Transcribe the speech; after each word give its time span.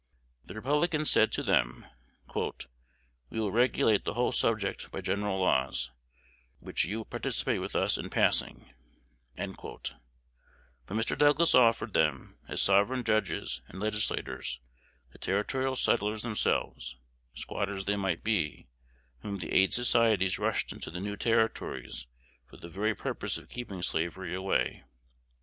The 0.45 0.55
Republicans 0.55 1.11
said 1.11 1.31
to 1.33 1.43
them, 1.43 1.85
"We 2.33 3.39
will 3.39 3.51
regulate 3.51 4.03
the 4.03 4.15
whole 4.15 4.31
subject 4.31 4.89
by 4.89 4.99
general 4.99 5.39
laws, 5.39 5.91
which 6.59 6.85
you 6.85 7.05
participate 7.05 7.61
with 7.61 7.75
us 7.75 7.99
in 7.99 8.09
passing;" 8.09 8.73
but 9.37 9.93
Mr. 10.87 11.15
Douglas 11.15 11.53
offered 11.53 11.93
them, 11.93 12.35
as 12.47 12.63
sovereign 12.63 13.03
judges 13.03 13.61
and 13.67 13.79
legislators, 13.79 14.59
the 15.11 15.19
territorial 15.19 15.75
settlers 15.75 16.23
themselves, 16.23 16.97
squatters 17.35 17.85
they 17.85 17.95
might 17.95 18.23
be, 18.23 18.65
whom 19.19 19.37
the 19.37 19.51
aid 19.53 19.71
societies 19.71 20.39
rushed 20.39 20.73
into 20.73 20.89
the 20.89 20.99
new 20.99 21.15
Territories 21.15 22.07
for 22.47 22.57
the 22.57 22.69
very 22.69 22.95
purpose 22.95 23.37
of 23.37 23.49
keeping 23.49 23.83
slavery 23.83 24.33
away. 24.33 24.83